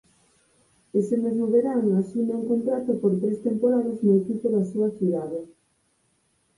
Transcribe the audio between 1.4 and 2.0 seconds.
verán